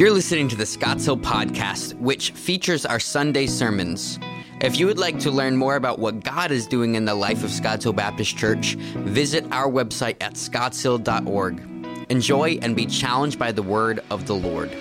[0.00, 4.18] You're listening to the Scotts Hill Podcast, which features our Sunday sermons.
[4.62, 7.44] If you would like to learn more about what God is doing in the life
[7.44, 12.06] of Scotts Hill Baptist Church, visit our website at scottshill.org.
[12.08, 14.74] Enjoy and be challenged by the word of the Lord.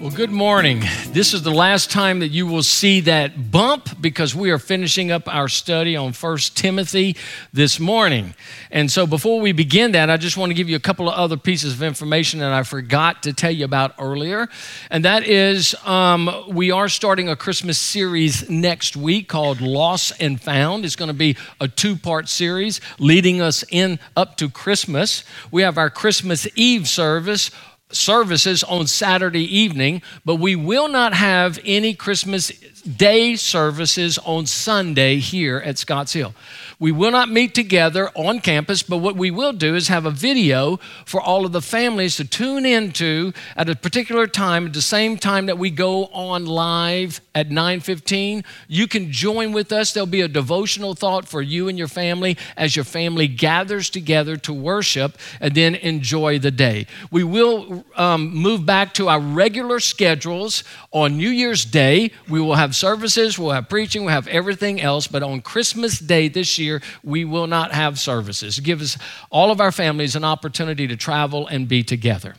[0.00, 0.84] Well, good morning.
[1.08, 5.10] This is the last time that you will see that bump because we are finishing
[5.10, 7.16] up our study on First Timothy
[7.52, 8.34] this morning.
[8.70, 11.16] And so before we begin that, I just want to give you a couple of
[11.16, 14.46] other pieces of information that I forgot to tell you about earlier.
[14.88, 20.40] And that is um, we are starting a Christmas series next week called Lost and
[20.42, 20.84] Found.
[20.84, 25.24] It's going to be a two part series leading us in up to Christmas.
[25.50, 27.50] We have our Christmas Eve service
[27.90, 32.52] services on Saturday evening, but we will not have any Christmas
[32.88, 36.34] Day services on Sunday here at Scotts Hill.
[36.78, 40.10] We will not meet together on campus, but what we will do is have a
[40.10, 44.82] video for all of the families to tune into at a particular time, at the
[44.82, 48.44] same time that we go on live at 9:15.
[48.66, 49.92] You can join with us.
[49.92, 54.36] There'll be a devotional thought for you and your family as your family gathers together
[54.38, 56.86] to worship and then enjoy the day.
[57.12, 62.10] We will um, move back to our regular schedules on New Year's Day.
[62.28, 66.26] We will have services, we'll have preaching, we'll have everything else, but on Christmas Day
[66.26, 68.58] this year we will not have services.
[68.58, 68.98] It gives
[69.30, 72.34] all of our families an opportunity to travel and be together.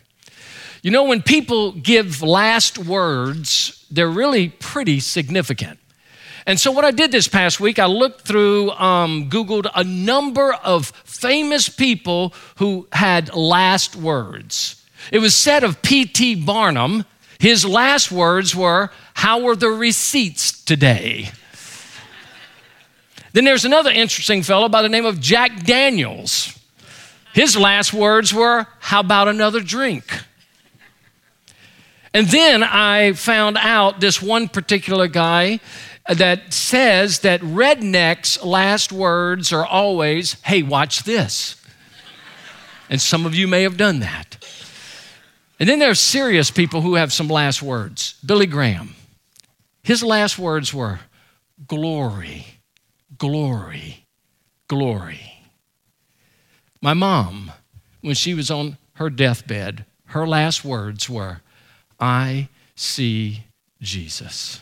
[0.81, 5.79] You know, when people give last words, they're really pretty significant.
[6.45, 10.53] And so, what I did this past week, I looked through, um, Googled a number
[10.53, 14.83] of famous people who had last words.
[15.11, 16.45] It was said of P.T.
[16.45, 17.05] Barnum,
[17.39, 21.31] his last words were, How are the receipts today?
[23.33, 26.57] Then there's another interesting fellow by the name of Jack Daniels.
[27.33, 30.05] His last words were, How about another drink?
[32.13, 35.59] And then I found out this one particular guy
[36.07, 41.55] that says that rednecks' last words are always, Hey, watch this.
[42.89, 44.43] And some of you may have done that.
[45.59, 48.15] And then there are serious people who have some last words.
[48.25, 48.95] Billy Graham,
[49.83, 50.99] his last words were,
[51.67, 52.59] Glory
[53.19, 54.07] glory,
[54.67, 55.21] glory.
[56.81, 57.51] My mom,
[58.01, 61.41] when she was on her deathbed, her last words were,
[61.99, 63.43] I see
[63.81, 64.61] Jesus.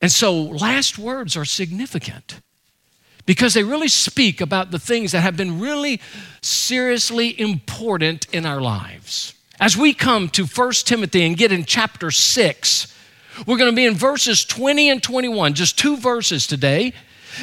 [0.00, 2.40] And so, last words are significant
[3.24, 6.00] because they really speak about the things that have been really
[6.42, 9.34] seriously important in our lives.
[9.60, 12.92] As we come to 1 Timothy and get in chapter 6,
[13.46, 16.92] we're going to be in verses 20 and 21, just two verses today.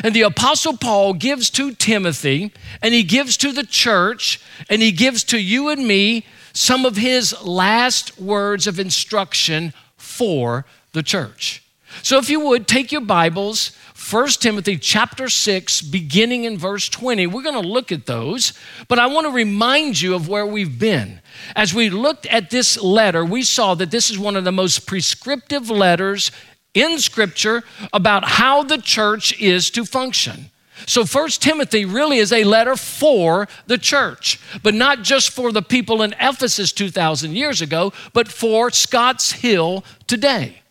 [0.04, 2.52] And the Apostle Paul gives to Timothy,
[2.82, 6.96] and he gives to the church, and he gives to you and me some of
[6.96, 11.64] his last words of instruction for the church.
[12.04, 13.76] So if you would, take your Bibles,
[14.10, 17.28] 1 Timothy chapter 6, beginning in verse 20.
[17.28, 18.54] We're going to look at those,
[18.88, 21.22] but I want to remind you of where we've been.
[21.56, 24.88] As we looked at this letter, we saw that this is one of the most
[24.88, 26.31] prescriptive letters
[26.74, 30.52] in Scripture about how the church is to function.
[30.86, 35.62] So, First Timothy really is a letter for the church, but not just for the
[35.62, 40.62] people in Ephesus 2,000 years ago, but for Scotts Hill today.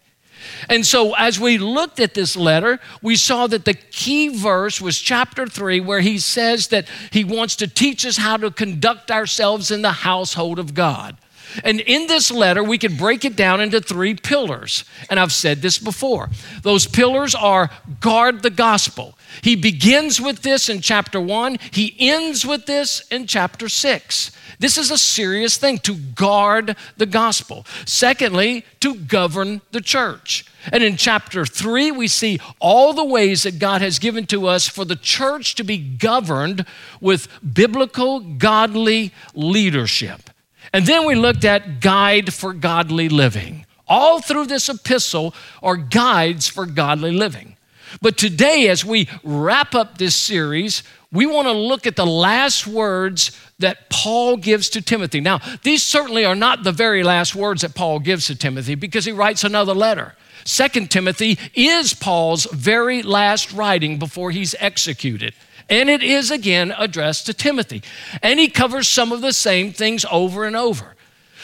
[0.69, 4.99] And so, as we looked at this letter, we saw that the key verse was
[4.99, 9.71] chapter 3, where he says that he wants to teach us how to conduct ourselves
[9.71, 11.17] in the household of God.
[11.65, 14.85] And in this letter, we can break it down into three pillars.
[15.11, 16.29] And I've said this before.
[16.63, 17.71] Those pillars are
[18.01, 19.17] guard the gospel.
[19.43, 24.31] He begins with this in chapter one, he ends with this in chapter six.
[24.59, 27.65] This is a serious thing to guard the gospel.
[27.87, 30.45] Secondly, to govern the church.
[30.73, 34.67] And in chapter three, we see all the ways that God has given to us
[34.67, 36.67] for the church to be governed
[37.01, 40.28] with biblical, godly leadership.
[40.73, 43.67] And then we looked at guide for godly living.
[43.87, 47.57] All through this epistle are guides for godly living.
[48.03, 52.67] But today, as we wrap up this series, we want to look at the last
[52.67, 55.21] words that Paul gives to Timothy.
[55.21, 59.07] Now, these certainly are not the very last words that Paul gives to Timothy because
[59.07, 60.15] he writes another letter.
[60.45, 65.35] Second Timothy is Paul's very last writing before he's executed.
[65.69, 67.83] And it is again addressed to Timothy.
[68.23, 70.97] And he covers some of the same things over and over.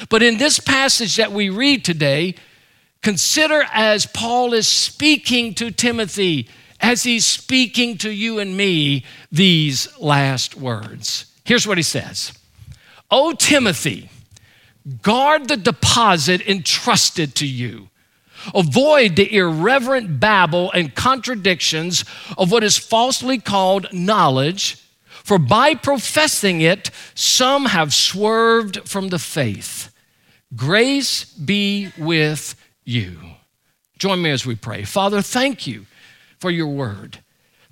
[0.09, 2.35] But in this passage that we read today,
[3.03, 6.49] consider as Paul is speaking to Timothy,
[6.81, 11.27] as he's speaking to you and me, these last words.
[11.45, 12.33] Here's what he says
[13.11, 14.09] O Timothy,
[15.03, 17.89] Guard the deposit entrusted to you.
[18.55, 22.05] Avoid the irreverent babble and contradictions
[22.37, 24.77] of what is falsely called knowledge,
[25.09, 29.93] for by professing it, some have swerved from the faith.
[30.55, 32.55] Grace be with
[32.85, 33.19] you.
[33.99, 34.85] Join me as we pray.
[34.85, 35.87] Father, thank you
[36.39, 37.21] for your word.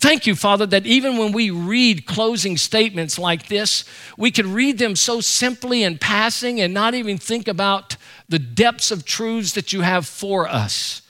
[0.02, 3.84] Thank you, Father, that even when we read closing statements like this,
[4.18, 7.96] we can read them so simply and passing and not even think about
[8.28, 11.02] the depths of truths that you have for us.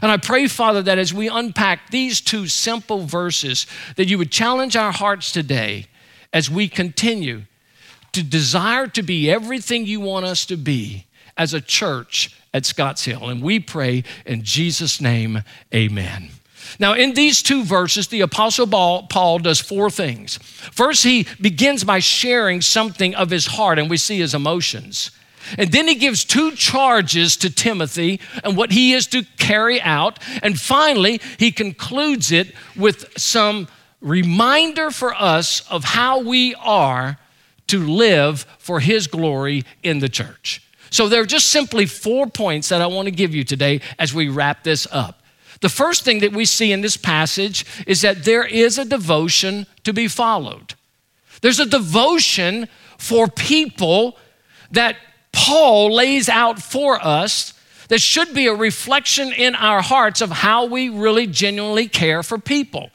[0.00, 3.66] And I pray, Father, that as we unpack these two simple verses,
[3.96, 5.84] that you would challenge our hearts today
[6.32, 7.42] as we continue
[8.12, 11.04] to desire to be everything you want us to be
[11.36, 13.28] as a church at Scotts Hill.
[13.28, 15.42] And we pray in Jesus' name,
[15.74, 16.30] amen.
[16.78, 20.38] Now, in these two verses, the Apostle Paul does four things.
[20.38, 25.10] First, he begins by sharing something of his heart, and we see his emotions.
[25.56, 30.18] And then he gives two charges to Timothy and what he is to carry out.
[30.42, 33.68] And finally, he concludes it with some
[34.00, 37.18] reminder for us of how we are
[37.68, 40.62] to live for his glory in the church.
[40.90, 44.14] So there are just simply four points that I want to give you today as
[44.14, 45.17] we wrap this up.
[45.60, 49.66] The first thing that we see in this passage is that there is a devotion
[49.84, 50.74] to be followed.
[51.40, 54.16] There's a devotion for people
[54.70, 54.96] that
[55.32, 57.54] Paul lays out for us
[57.88, 62.38] that should be a reflection in our hearts of how we really genuinely care for
[62.38, 62.90] people.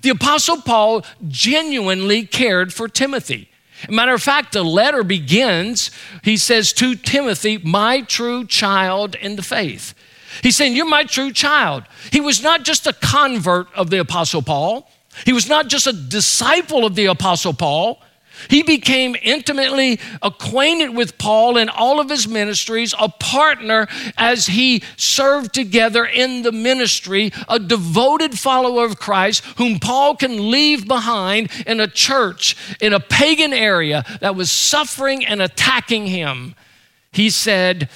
[0.00, 3.50] The Apostle Paul genuinely cared for Timothy.
[3.90, 5.90] Matter of fact, the letter begins,
[6.22, 9.94] he says to Timothy, my true child in the faith.
[10.42, 11.84] He's saying, You're my true child.
[12.10, 14.88] He was not just a convert of the Apostle Paul,
[15.26, 18.00] he was not just a disciple of the Apostle Paul.
[18.48, 23.86] He became intimately acquainted with Paul in all of his ministries, a partner
[24.16, 30.50] as he served together in the ministry, a devoted follower of Christ whom Paul can
[30.50, 36.54] leave behind in a church in a pagan area that was suffering and attacking him.
[37.12, 37.90] He said,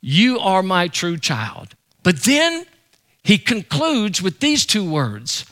[0.00, 1.74] You are my true child.
[2.02, 2.64] But then
[3.22, 5.44] he concludes with these two words,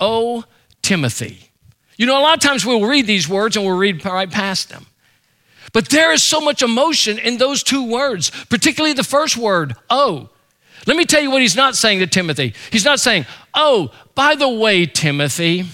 [0.00, 0.44] Oh,
[0.82, 1.50] Timothy.
[1.96, 4.68] You know, a lot of times we'll read these words and we'll read right past
[4.68, 4.86] them.
[5.72, 10.28] But there is so much emotion in those two words, particularly the first word, oh.
[10.86, 12.54] Let me tell you what he's not saying to Timothy.
[12.70, 15.64] He's not saying, oh, by the way, Timothy,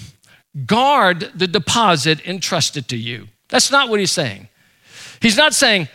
[0.64, 3.28] guard the deposit entrusted to you.
[3.48, 4.48] That's not what he's saying.
[5.20, 5.88] He's not saying,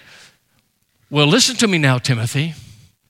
[1.10, 2.54] well, listen to me now, Timothy.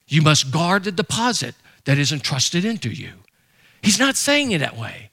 [0.08, 1.56] You must guard the deposit
[1.86, 3.12] that is entrusted into you.
[3.82, 5.10] He's not saying it that way.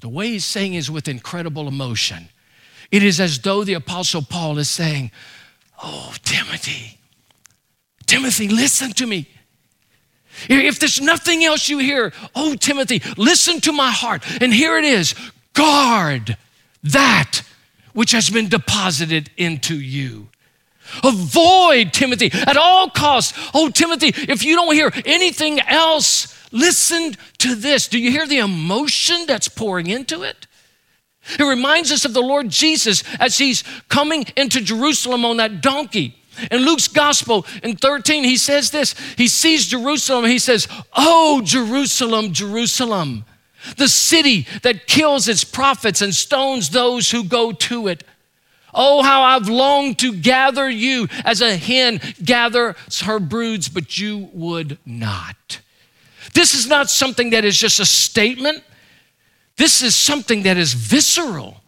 [0.00, 2.28] The way he's saying is with incredible emotion.
[2.90, 5.10] It is as though the Apostle Paul is saying,
[5.82, 6.98] Oh, Timothy,
[8.06, 9.28] Timothy, listen to me.
[10.48, 14.24] If there's nothing else you hear, oh, Timothy, listen to my heart.
[14.40, 15.14] And here it is
[15.54, 16.36] guard
[16.82, 17.42] that
[17.92, 20.28] which has been deposited into you.
[21.02, 23.38] Avoid Timothy at all costs.
[23.54, 27.88] Oh, Timothy, if you don't hear anything else, Listen to this.
[27.88, 30.46] Do you hear the emotion that's pouring into it?
[31.38, 36.18] It reminds us of the Lord Jesus as he's coming into Jerusalem on that donkey.
[36.50, 38.94] In Luke's gospel in 13, he says this.
[39.16, 43.24] He sees Jerusalem, he says, Oh, Jerusalem, Jerusalem,
[43.76, 48.04] the city that kills its prophets and stones those who go to it.
[48.74, 54.30] Oh, how I've longed to gather you as a hen gathers her broods, but you
[54.32, 55.60] would not.
[56.34, 58.62] This is not something that is just a statement.
[59.56, 61.60] This is something that is visceral.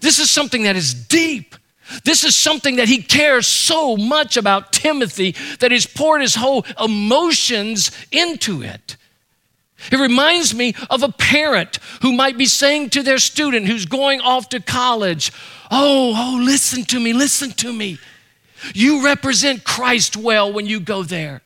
[0.00, 1.54] This is something that is deep.
[2.04, 6.64] This is something that he cares so much about Timothy that he's poured his whole
[6.82, 8.96] emotions into it.
[9.90, 14.20] It reminds me of a parent who might be saying to their student who's going
[14.20, 15.32] off to college,
[15.70, 17.98] Oh, oh, listen to me, listen to me.
[18.74, 21.42] You represent Christ well when you go there.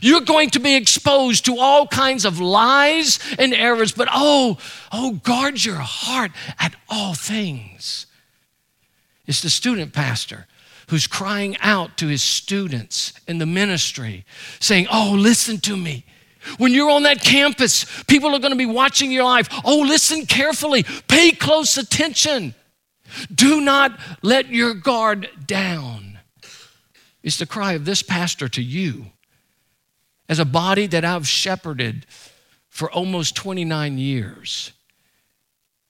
[0.00, 4.58] You're going to be exposed to all kinds of lies and errors, but oh,
[4.90, 8.06] oh, guard your heart at all things.
[9.26, 10.46] It's the student pastor
[10.88, 14.24] who's crying out to his students in the ministry,
[14.60, 16.04] saying, Oh, listen to me.
[16.58, 19.48] When you're on that campus, people are going to be watching your life.
[19.64, 22.54] Oh, listen carefully, pay close attention.
[23.32, 26.18] Do not let your guard down.
[27.22, 29.06] It's the cry of this pastor to you
[30.28, 32.06] as a body that I've shepherded
[32.68, 34.72] for almost 29 years.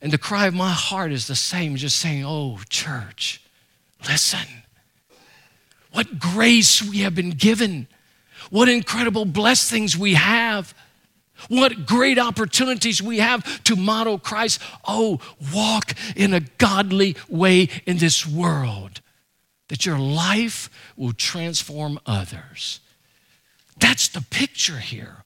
[0.00, 3.42] And the cry of my heart is the same, just saying, Oh, church,
[4.06, 4.46] listen.
[5.92, 7.86] What grace we have been given.
[8.50, 10.74] What incredible blessings we have.
[11.48, 14.60] What great opportunities we have to model Christ.
[14.86, 15.20] Oh,
[15.52, 19.00] walk in a godly way in this world
[19.68, 22.80] that your life will transform others.
[23.78, 25.16] That's the picture here.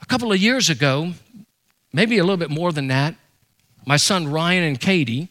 [0.00, 1.12] A couple of years ago,
[1.92, 3.14] maybe a little bit more than that,
[3.86, 5.28] my son Ryan and Katie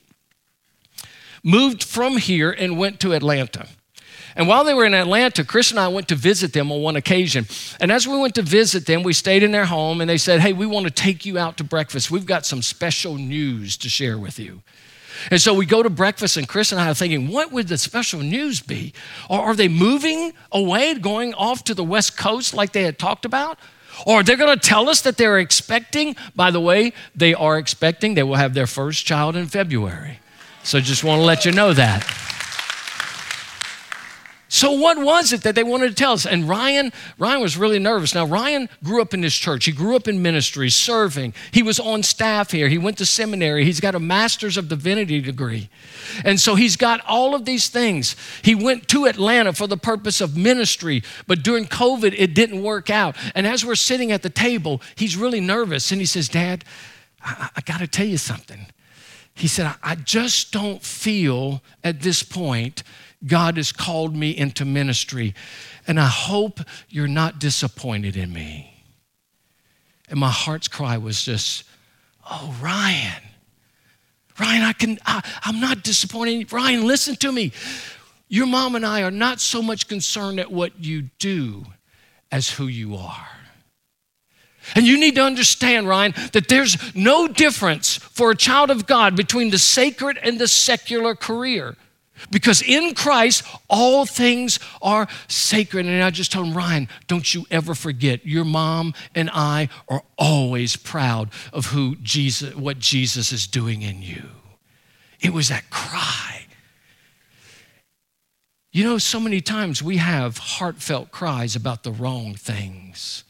[1.43, 3.67] moved from here and went to Atlanta.
[4.35, 6.95] And while they were in Atlanta, Chris and I went to visit them on one
[6.95, 7.45] occasion.
[7.79, 10.39] And as we went to visit them, we stayed in their home and they said,
[10.39, 12.09] Hey, we want to take you out to breakfast.
[12.09, 14.61] We've got some special news to share with you.
[15.31, 17.77] And so we go to breakfast, and Chris and I are thinking, what would the
[17.77, 18.93] special news be?
[19.29, 23.59] Are they moving away, going off to the West Coast like they had talked about?
[24.05, 28.15] Or they're going to tell us that they're expecting, by the way, they are expecting,
[28.15, 30.19] they will have their first child in February.
[30.63, 32.32] So just want to let you know that.
[34.53, 36.27] So what was it that they wanted to tell us?
[36.27, 38.13] And Ryan, Ryan was really nervous.
[38.13, 39.65] Now Ryan grew up in this church.
[39.65, 41.33] He grew up in ministry, serving.
[41.51, 42.67] He was on staff here.
[42.69, 43.65] He went to seminary.
[43.65, 45.69] He's got a master's of divinity degree.
[46.23, 48.15] And so he's got all of these things.
[48.43, 52.91] He went to Atlanta for the purpose of ministry, but during COVID it didn't work
[52.91, 53.15] out.
[53.33, 56.63] And as we're sitting at the table, he's really nervous and he says, "Dad,
[57.23, 58.67] I, I got to tell you something."
[59.35, 62.83] He said, I just don't feel at this point
[63.25, 65.33] God has called me into ministry.
[65.87, 68.73] And I hope you're not disappointed in me.
[70.09, 71.63] And my heart's cry was just,
[72.29, 73.21] oh, Ryan.
[74.39, 76.51] Ryan, I can, I, I'm not disappointed.
[76.51, 77.51] Ryan, listen to me.
[78.29, 81.65] Your mom and I are not so much concerned at what you do
[82.31, 83.27] as who you are.
[84.75, 89.15] And you need to understand, Ryan, that there's no difference for a child of God
[89.15, 91.75] between the sacred and the secular career.
[92.29, 95.85] Because in Christ, all things are sacred.
[95.85, 100.03] And I just told him, Ryan, don't you ever forget, your mom and I are
[100.17, 104.23] always proud of who Jesus, what Jesus is doing in you.
[105.21, 106.45] It was that cry.
[108.71, 113.23] You know, so many times we have heartfelt cries about the wrong things.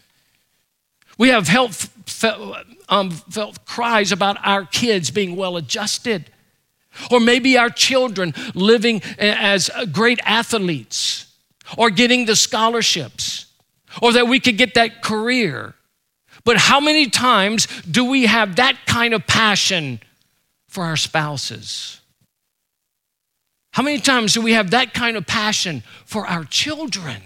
[1.18, 2.58] We have felt, felt,
[2.90, 6.32] um, felt cries about our kids being well adjusted.
[7.10, 11.26] Or maybe our children living as great athletes
[11.78, 13.48] or getting the scholarships
[14.02, 15.76] or that we could get that career.
[16.46, 20.02] But how many times do we have that kind of passion
[20.68, 22.02] for our spouses?
[23.72, 27.22] How many times do we have that kind of passion for our children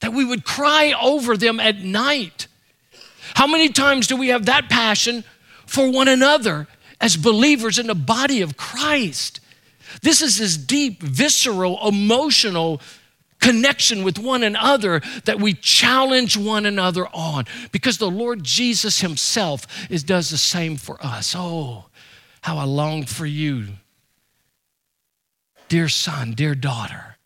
[0.00, 2.46] that we would cry over them at night?
[3.34, 5.24] How many times do we have that passion
[5.66, 6.68] for one another
[7.04, 9.38] as believers in the body of Christ.
[10.00, 12.80] This is this deep, visceral, emotional
[13.40, 19.66] connection with one another that we challenge one another on because the Lord Jesus Himself
[19.90, 21.34] is, does the same for us.
[21.36, 21.84] Oh,
[22.40, 23.66] how I long for you,
[25.68, 27.18] dear son, dear daughter,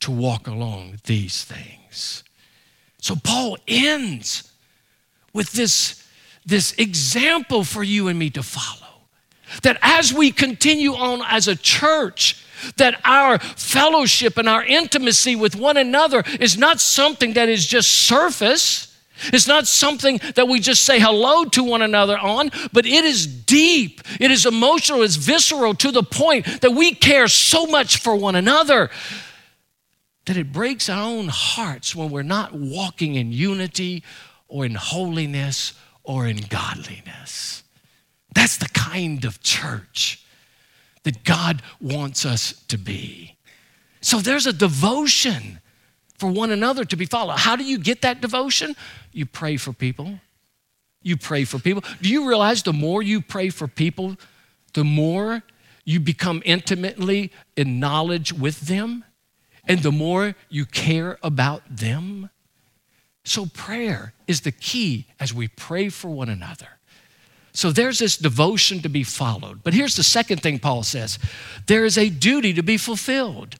[0.00, 2.24] to walk along these things.
[3.00, 4.50] So Paul ends
[5.32, 6.04] with this,
[6.44, 8.88] this example for you and me to follow.
[9.62, 12.44] That as we continue on as a church,
[12.76, 17.90] that our fellowship and our intimacy with one another is not something that is just
[17.90, 18.88] surface.
[19.26, 23.26] It's not something that we just say hello to one another on, but it is
[23.26, 28.16] deep, it is emotional, it's visceral to the point that we care so much for
[28.16, 28.90] one another
[30.24, 34.04] that it breaks our own hearts when we're not walking in unity
[34.48, 37.61] or in holiness or in godliness.
[38.34, 40.24] That's the kind of church
[41.04, 43.36] that God wants us to be.
[44.00, 45.60] So there's a devotion
[46.18, 47.38] for one another to be followed.
[47.38, 48.76] How do you get that devotion?
[49.12, 50.20] You pray for people.
[51.02, 51.82] You pray for people.
[52.00, 54.16] Do you realize the more you pray for people,
[54.74, 55.42] the more
[55.84, 59.04] you become intimately in knowledge with them,
[59.64, 62.30] and the more you care about them?
[63.24, 66.78] So, prayer is the key as we pray for one another.
[67.52, 69.62] So there's this devotion to be followed.
[69.62, 71.18] But here's the second thing Paul says
[71.66, 73.56] there is a duty to be fulfilled.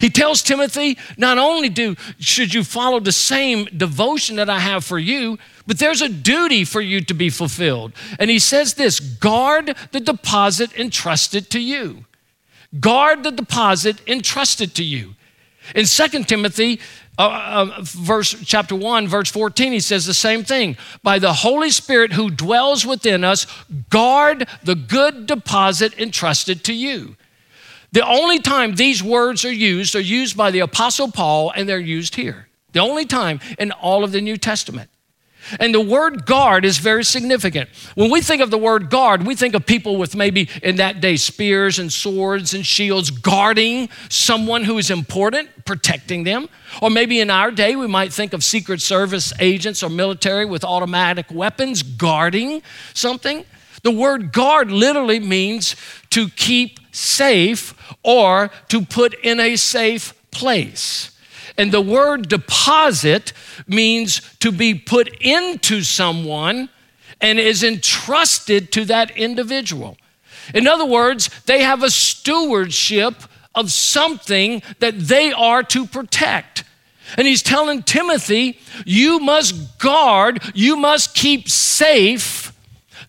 [0.00, 4.84] He tells Timothy, not only do should you follow the same devotion that I have
[4.84, 7.92] for you, but there's a duty for you to be fulfilled.
[8.18, 12.06] And he says this, guard the deposit entrusted to you.
[12.80, 15.14] Guard the deposit entrusted to you.
[15.74, 16.80] In 2 Timothy
[17.18, 21.70] uh, uh, verse chapter 1 verse 14 he says the same thing by the holy
[21.70, 23.46] spirit who dwells within us
[23.90, 27.16] guard the good deposit entrusted to you
[27.92, 31.78] The only time these words are used are used by the Apostle Paul, and they're
[31.78, 32.48] used here.
[32.72, 34.88] The only time in all of the New Testament.
[35.60, 37.68] And the word guard is very significant.
[37.94, 41.00] When we think of the word guard, we think of people with maybe in that
[41.00, 46.48] day spears and swords and shields guarding someone who is important, protecting them.
[46.80, 50.64] Or maybe in our day, we might think of Secret Service agents or military with
[50.64, 52.62] automatic weapons guarding
[52.94, 53.44] something.
[53.82, 55.76] The word guard literally means
[56.10, 61.11] to keep safe or to put in a safe place.
[61.56, 63.32] And the word deposit
[63.66, 66.68] means to be put into someone
[67.20, 69.96] and is entrusted to that individual.
[70.54, 73.14] In other words, they have a stewardship
[73.54, 76.64] of something that they are to protect.
[77.16, 82.52] And he's telling Timothy, you must guard, you must keep safe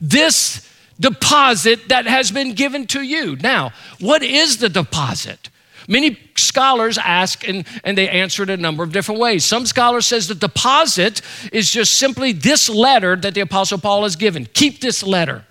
[0.01, 0.69] this
[0.99, 3.35] deposit that has been given to you.
[3.37, 5.49] Now, what is the deposit?
[5.87, 9.43] Many scholars ask and, and they answer it a number of different ways.
[9.45, 11.21] Some scholars says the deposit
[11.51, 14.45] is just simply this letter that the apostle Paul has given.
[14.53, 15.45] Keep this letter.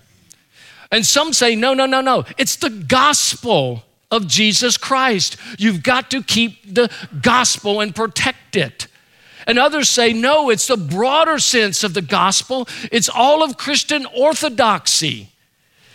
[0.90, 2.24] And some say no, no, no, no.
[2.38, 5.36] It's the gospel of Jesus Christ.
[5.58, 6.90] You've got to keep the
[7.22, 8.86] gospel and protect it.
[9.46, 12.68] And others say, no, it's the broader sense of the gospel.
[12.92, 15.30] It's all of Christian orthodoxy.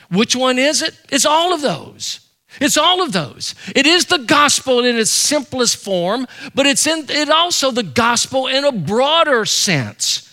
[0.09, 0.99] Which one is it?
[1.09, 2.26] It's all of those.
[2.59, 3.55] It's all of those.
[3.75, 8.47] It is the gospel in its simplest form, but it's in it also the gospel
[8.47, 10.23] in a broader sense.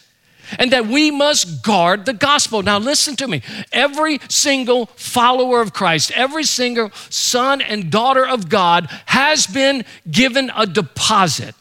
[0.58, 2.62] And that we must guard the gospel.
[2.62, 3.42] Now, listen to me.
[3.72, 10.52] Every single follower of Christ, every single son and daughter of God has been given
[10.54, 11.54] a deposit.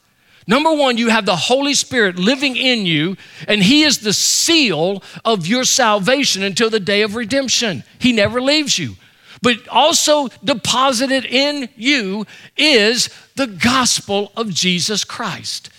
[0.47, 3.15] Number one, you have the Holy Spirit living in you,
[3.47, 7.85] and He is the seal of your salvation until the day of redemption.
[7.99, 8.97] He never leaves you
[9.43, 15.69] but also deposited in you is the gospel of Jesus Christ.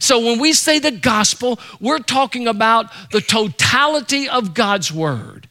[0.00, 5.46] So when we say the gospel, we're talking about the totality of God's word.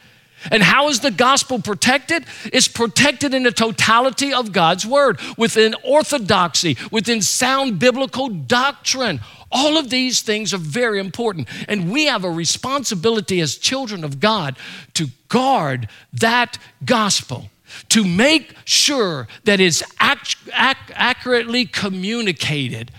[0.52, 2.26] And how is the gospel protected?
[2.46, 9.20] It's protected in the totality of God's word, within orthodoxy, within sound biblical doctrine.
[9.52, 11.48] All of these things are very important.
[11.68, 14.58] And we have a responsibility as children of God
[14.94, 17.50] to guard that gospel
[17.90, 22.92] to make sure that it's ac- ac- accurately communicated.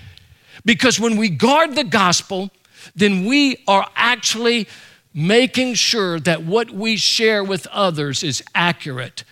[0.64, 2.50] Because when we guard the gospel,
[2.94, 4.68] then we are actually
[5.12, 9.24] making sure that what we share with others is accurate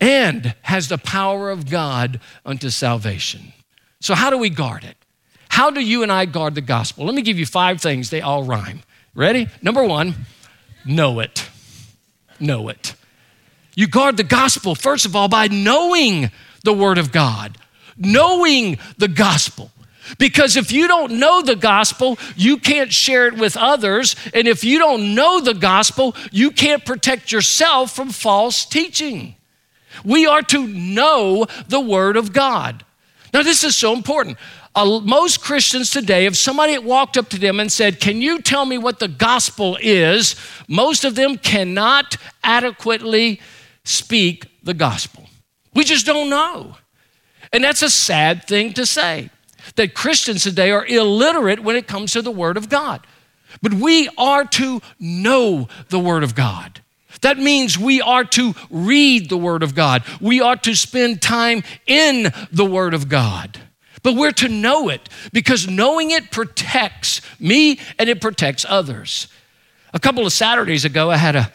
[0.00, 3.52] and has the power of God unto salvation.
[4.00, 4.96] So, how do we guard it?
[5.48, 7.06] How do you and I guard the gospel?
[7.06, 8.82] Let me give you five things, they all rhyme.
[9.14, 9.48] Ready?
[9.62, 10.14] Number one,
[10.84, 11.48] know it.
[12.40, 12.94] Know it.
[13.76, 16.30] You guard the gospel, first of all, by knowing
[16.64, 17.56] the Word of God,
[17.96, 19.70] knowing the gospel.
[20.18, 24.16] Because if you don't know the gospel, you can't share it with others.
[24.32, 29.36] And if you don't know the gospel, you can't protect yourself from false teaching.
[30.04, 32.84] We are to know the Word of God.
[33.32, 34.38] Now, this is so important.
[34.76, 38.66] Uh, most Christians today, if somebody walked up to them and said, Can you tell
[38.66, 40.34] me what the gospel is?
[40.66, 43.40] Most of them cannot adequately
[43.84, 45.28] speak the gospel.
[45.74, 46.76] We just don't know.
[47.52, 49.30] And that's a sad thing to say
[49.76, 53.06] that Christians today are illiterate when it comes to the Word of God.
[53.62, 56.80] But we are to know the Word of God.
[57.20, 60.02] That means we are to read the Word of God.
[60.20, 63.58] We are to spend time in the Word of God.
[64.02, 69.28] But we're to know it because knowing it protects me and it protects others.
[69.94, 71.52] A couple of Saturdays ago, I had a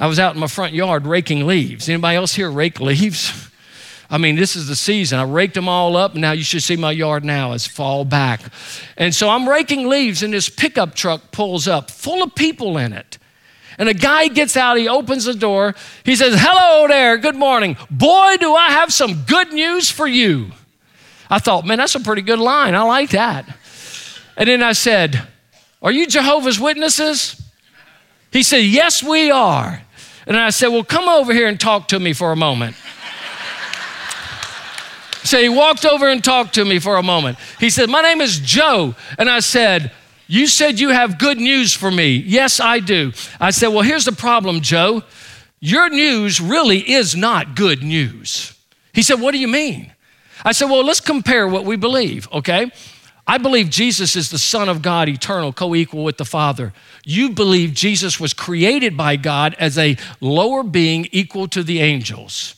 [0.00, 1.88] I was out in my front yard raking leaves.
[1.88, 3.46] Anybody else here rake leaves?
[4.10, 5.18] I mean, this is the season.
[5.18, 6.12] I raked them all up.
[6.12, 7.52] And now you should see my yard now.
[7.52, 8.40] It's fall back.
[8.96, 12.92] And so I'm raking leaves, and this pickup truck pulls up full of people in
[12.92, 13.18] it.
[13.78, 15.74] And a guy gets out, he opens the door.
[16.04, 17.76] He says, Hello there, good morning.
[17.90, 20.50] Boy, do I have some good news for you.
[21.30, 22.74] I thought, man, that's a pretty good line.
[22.74, 23.46] I like that.
[24.36, 25.28] And then I said,
[25.80, 27.40] Are you Jehovah's Witnesses?
[28.32, 29.82] He said, Yes, we are.
[30.26, 32.74] And I said, Well, come over here and talk to me for a moment.
[35.24, 37.38] So he walked over and talked to me for a moment.
[37.60, 38.94] He said, My name is Joe.
[39.18, 39.92] And I said,
[40.26, 42.16] You said you have good news for me.
[42.16, 43.12] Yes, I do.
[43.40, 45.02] I said, Well, here's the problem, Joe.
[45.60, 48.56] Your news really is not good news.
[48.92, 49.92] He said, What do you mean?
[50.44, 52.70] I said, Well, let's compare what we believe, okay?
[53.26, 56.72] I believe Jesus is the Son of God, eternal, co equal with the Father.
[57.04, 62.54] You believe Jesus was created by God as a lower being equal to the angels.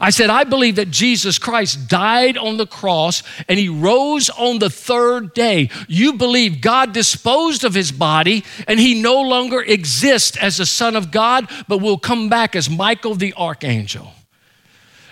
[0.00, 4.60] I said, I believe that Jesus Christ died on the cross and he rose on
[4.60, 5.70] the third day.
[5.88, 10.94] You believe God disposed of his body and he no longer exists as the Son
[10.94, 14.12] of God, but will come back as Michael the Archangel.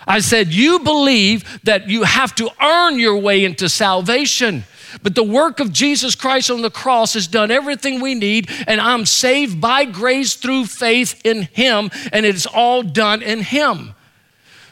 [0.07, 4.63] I said, You believe that you have to earn your way into salvation.
[5.03, 8.79] But the work of Jesus Christ on the cross has done everything we need, and
[8.79, 13.93] I'm saved by grace through faith in Him, and it is all done in Him.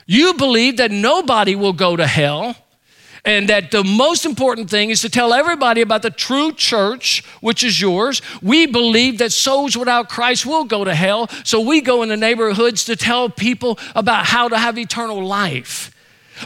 [0.06, 2.56] You believe that nobody will go to hell,
[3.24, 7.64] and that the most important thing is to tell everybody about the true church, which
[7.64, 8.22] is yours.
[8.42, 12.18] We believe that souls without Christ will go to hell, so we go in the
[12.18, 15.95] neighborhoods to tell people about how to have eternal life.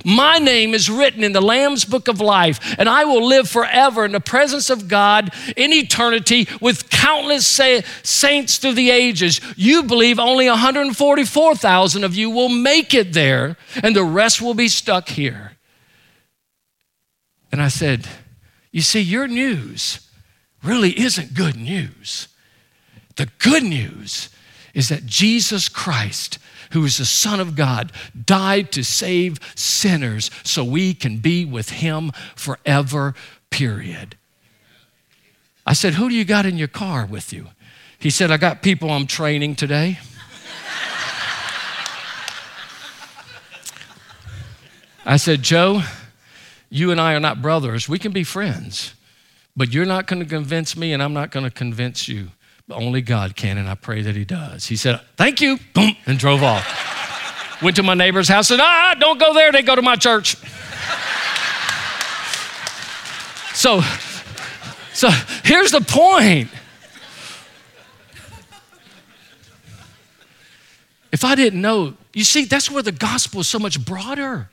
[0.04, 4.06] My name is written in the Lamb's book of life, and I will live forever
[4.06, 9.42] in the presence of God in eternity with countless saints through the ages.
[9.56, 14.68] You believe only 144,000 of you will make it there, and the rest will be
[14.68, 15.54] stuck here.
[17.52, 18.08] And I said,
[18.72, 20.08] You see, your news
[20.64, 22.28] really isn't good news.
[23.16, 24.30] The good news
[24.74, 26.38] is that Jesus Christ
[26.72, 27.92] who is the Son of God,
[28.26, 33.16] died to save sinners so we can be with him forever,
[33.50, 34.16] period.
[35.66, 37.48] I said, Who do you got in your car with you?
[38.00, 40.00] He said, I got people I'm training today.
[45.06, 45.82] I said, Joe,
[46.70, 47.90] you and I are not brothers.
[47.90, 48.94] We can be friends,
[49.56, 52.30] but you're not going to convince me, and I'm not going to convince you.
[52.70, 54.68] Only God can, and I pray that He does.
[54.68, 57.62] He said, Thank you, boom, and drove off.
[57.62, 59.96] Went to my neighbor's house and, said, Ah, don't go there, they go to my
[59.96, 60.36] church.
[63.54, 63.82] so,
[64.94, 65.10] so
[65.44, 66.50] here's the point.
[71.12, 74.50] If I didn't know, you see, that's where the gospel is so much broader.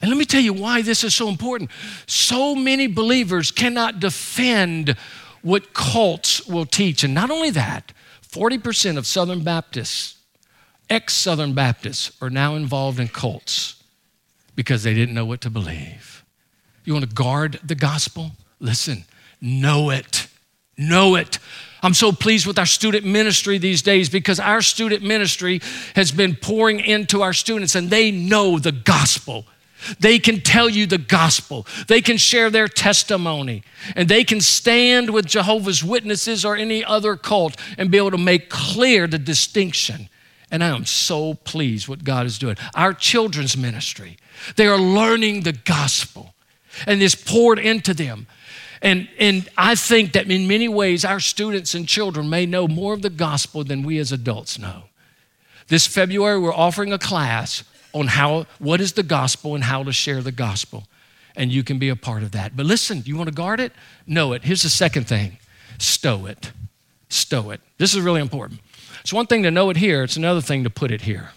[0.00, 1.70] And let me tell you why this is so important.
[2.06, 4.96] So many believers cannot defend
[5.42, 7.04] what cults will teach.
[7.04, 7.92] And not only that,
[8.28, 10.18] 40% of Southern Baptists,
[10.88, 13.82] ex Southern Baptists, are now involved in cults
[14.54, 16.24] because they didn't know what to believe.
[16.84, 18.32] You want to guard the gospel?
[18.60, 19.04] Listen,
[19.40, 20.28] know it.
[20.78, 21.38] Know it.
[21.82, 25.60] I'm so pleased with our student ministry these days because our student ministry
[25.96, 29.46] has been pouring into our students and they know the gospel.
[29.98, 31.66] They can tell you the gospel.
[31.88, 33.62] They can share their testimony.
[33.96, 38.18] And they can stand with Jehovah's Witnesses or any other cult and be able to
[38.18, 40.08] make clear the distinction.
[40.50, 42.56] And I am so pleased what God is doing.
[42.74, 44.18] Our children's ministry,
[44.56, 46.34] they are learning the gospel
[46.86, 48.26] and it's poured into them.
[48.82, 52.94] And, and I think that in many ways, our students and children may know more
[52.94, 54.84] of the gospel than we as adults know.
[55.68, 59.92] This February, we're offering a class on how, what is the gospel and how to
[59.92, 60.84] share the gospel.
[61.36, 62.56] And you can be a part of that.
[62.56, 63.72] But listen, you want to guard it?
[64.06, 64.44] Know it.
[64.44, 65.38] Here's the second thing
[65.78, 66.52] stow it.
[67.08, 67.60] Stow it.
[67.78, 68.60] This is really important.
[69.00, 71.30] It's one thing to know it here, it's another thing to put it here.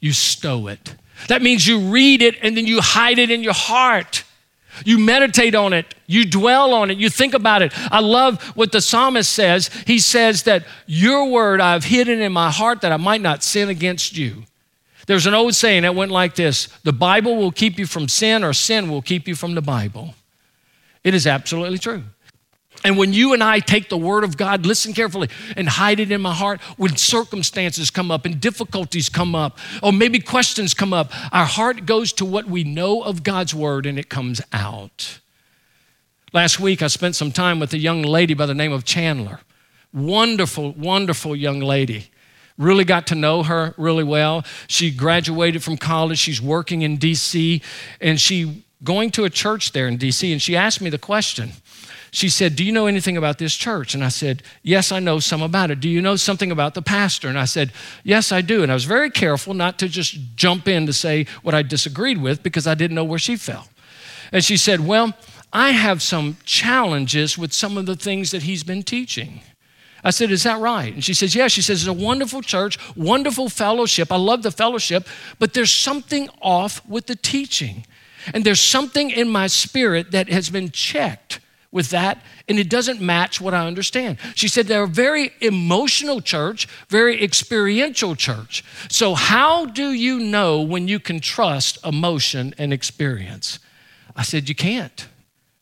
[0.00, 0.94] You stow it.
[1.28, 4.24] That means you read it and then you hide it in your heart.
[4.84, 7.72] You meditate on it, you dwell on it, you think about it.
[7.92, 9.70] I love what the psalmist says.
[9.86, 13.68] He says that your word I've hidden in my heart that I might not sin
[13.68, 14.44] against you.
[15.06, 18.44] There's an old saying that went like this The Bible will keep you from sin,
[18.44, 20.14] or sin will keep you from the Bible.
[21.02, 22.04] It is absolutely true.
[22.84, 26.12] And when you and I take the Word of God, listen carefully, and hide it
[26.12, 30.92] in my heart, when circumstances come up and difficulties come up, or maybe questions come
[30.92, 35.20] up, our heart goes to what we know of God's Word and it comes out.
[36.34, 39.40] Last week, I spent some time with a young lady by the name of Chandler.
[39.92, 42.10] Wonderful, wonderful young lady.
[42.56, 44.44] Really got to know her really well.
[44.68, 46.18] She graduated from college.
[46.18, 47.62] She's working in DC
[48.00, 51.52] and she going to a church there in DC and she asked me the question.
[52.12, 55.18] She said, "Do you know anything about this church?" And I said, "Yes, I know
[55.18, 55.80] some about it.
[55.80, 57.72] Do you know something about the pastor?" And I said,
[58.04, 61.26] "Yes, I do." And I was very careful not to just jump in to say
[61.42, 63.68] what I disagreed with because I didn't know where she fell.
[64.30, 65.12] And she said, "Well,
[65.52, 69.40] I have some challenges with some of the things that he's been teaching."
[70.04, 70.92] I said, Is that right?
[70.92, 71.48] And she says, Yeah.
[71.48, 74.12] She says, It's a wonderful church, wonderful fellowship.
[74.12, 77.86] I love the fellowship, but there's something off with the teaching.
[78.32, 81.40] And there's something in my spirit that has been checked
[81.70, 84.18] with that, and it doesn't match what I understand.
[84.36, 88.64] She said they're a very emotional church, very experiential church.
[88.88, 93.58] So, how do you know when you can trust emotion and experience?
[94.14, 95.08] I said, You can't.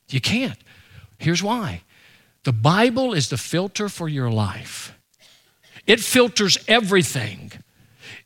[0.09, 0.59] You can't.
[1.19, 1.83] Here's why
[2.45, 4.95] the Bible is the filter for your life,
[5.87, 7.53] it filters everything.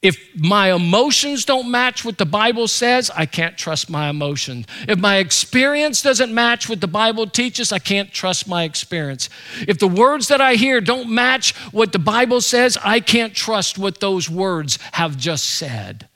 [0.03, 4.67] If my emotions don't match what the Bible says, I can't trust my emotions.
[4.87, 9.31] If my experience doesn't match what the Bible teaches, I can't trust my experience.
[9.67, 13.79] If the words that I hear don't match what the Bible says, I can't trust
[13.79, 16.09] what those words have just said.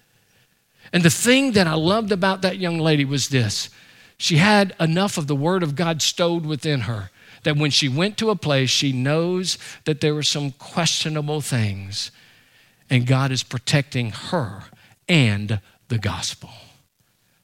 [0.93, 3.71] And the thing that I loved about that young lady was this
[4.19, 7.11] she had enough of the Word of God stowed within her
[7.43, 12.11] that when she went to a place, she knows that there were some questionable things
[12.91, 14.65] and God is protecting her
[15.09, 16.51] and the gospel.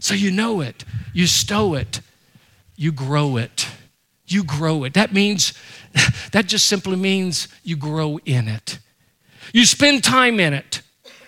[0.01, 2.01] So you know it, you stow it,
[2.75, 3.69] you grow it,
[4.27, 4.95] you grow it.
[4.95, 5.55] That means,
[6.33, 8.81] that just simply means you grow in it.
[9.53, 10.83] You spend time in it,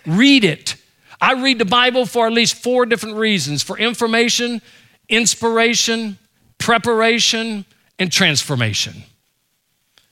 [0.04, 0.74] read it.
[1.20, 4.60] I read the Bible for at least four different reasons for information,
[5.08, 6.18] inspiration,
[6.58, 7.64] preparation,
[7.98, 9.02] and transformation.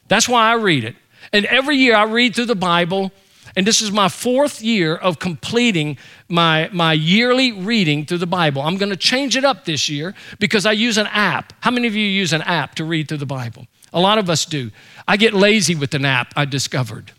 [0.09, 0.96] That's why I read it.
[1.33, 3.12] And every year I read through the Bible
[3.57, 5.96] and this is my fourth year of completing
[6.29, 8.61] my, my yearly reading through the Bible.
[8.61, 11.55] I'm going to change it up this year because I use an app.
[11.61, 13.66] How many of you use an app to read through the Bible?
[13.94, 14.70] A lot of us do.
[15.09, 17.12] I get lazy with an app, I discovered.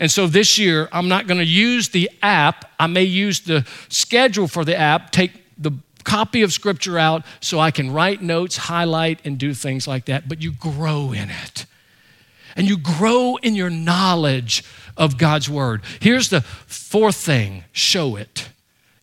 [0.00, 2.64] And so this year, I'm not going to use the app.
[2.80, 5.72] I may use the schedule for the app, take the
[6.04, 10.28] copy of scripture out so I can write notes, highlight, and do things like that.
[10.28, 11.66] But you grow in it.
[12.56, 14.64] And you grow in your knowledge
[14.96, 15.82] of God's word.
[16.00, 18.48] Here's the fourth thing show it.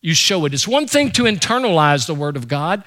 [0.00, 0.54] You show it.
[0.54, 2.84] It's one thing to internalize the word of God,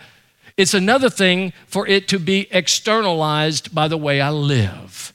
[0.58, 5.14] it's another thing for it to be externalized by the way I live.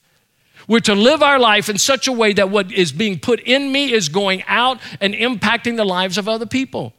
[0.68, 3.70] We're to live our life in such a way that what is being put in
[3.70, 6.92] me is going out and impacting the lives of other people.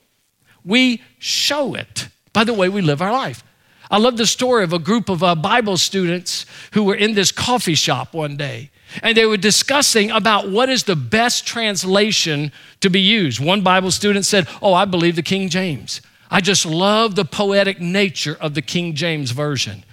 [0.65, 3.43] We show it by the way we live our life.
[3.89, 7.31] I love the story of a group of uh, Bible students who were in this
[7.31, 8.69] coffee shop one day
[9.01, 13.39] and they were discussing about what is the best translation to be used.
[13.39, 16.01] One Bible student said, Oh, I believe the King James.
[16.29, 19.83] I just love the poetic nature of the King James Version.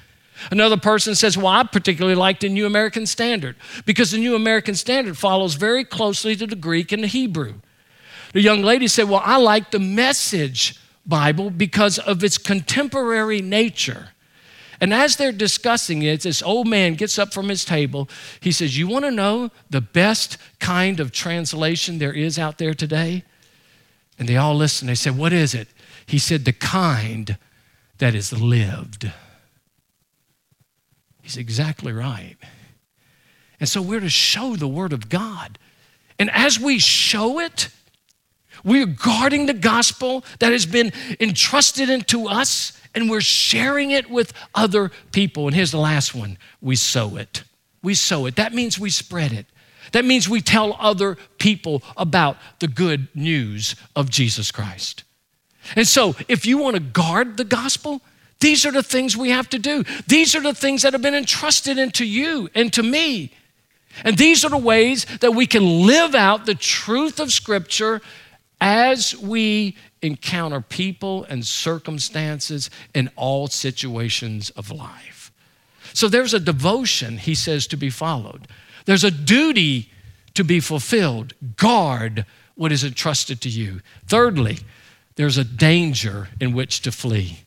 [0.50, 4.74] Another person says, Well, I particularly like the New American Standard because the New American
[4.74, 7.55] Standard follows very closely to the Greek and the Hebrew.
[8.35, 14.09] The young lady said, Well, I like the Message Bible because of its contemporary nature.
[14.81, 18.09] And as they're discussing it, this old man gets up from his table.
[18.40, 22.75] He says, You want to know the best kind of translation there is out there
[22.75, 23.23] today?
[24.18, 24.88] And they all listen.
[24.88, 25.68] They said, What is it?
[26.05, 27.38] He said, The kind
[27.99, 29.12] that is lived.
[31.23, 32.37] He's exactly right.
[33.61, 35.57] And so we're to show the Word of God.
[36.18, 37.68] And as we show it,
[38.64, 44.33] we're guarding the gospel that has been entrusted into us and we're sharing it with
[44.55, 45.46] other people.
[45.46, 47.44] And here's the last one we sow it.
[47.83, 48.37] We sow it.
[48.37, 49.46] That means we spread it.
[49.92, 55.05] That means we tell other people about the good news of Jesus Christ.
[55.77, 58.00] And so, if you want to guard the gospel,
[58.40, 59.85] these are the things we have to do.
[60.07, 63.33] These are the things that have been entrusted into you and to me.
[64.03, 68.03] And these are the ways that we can live out the truth of Scripture
[68.64, 75.31] as we encounter people and circumstances in all situations of life.
[75.92, 78.48] So there's a devotion, he says, to be followed.
[78.87, 79.90] There's a duty
[80.33, 81.35] to be fulfilled.
[81.57, 82.24] Guard
[82.55, 83.83] what is entrusted to you.
[84.07, 84.61] Thirdly,
[85.16, 87.40] there's a danger in which to flee.